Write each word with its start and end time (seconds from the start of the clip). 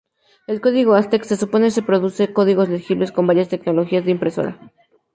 El 0.47 0.61
código 0.61 0.95
Aztec 0.95 1.25
se 1.25 1.37
supone 1.37 1.71
que 1.71 1.83
produce 1.83 2.33
códigos 2.33 2.69
legibles 2.69 3.11
con 3.11 3.27
varias 3.27 3.49
tecnologías 3.49 4.03
de 4.03 4.09
impresora. 4.09 4.57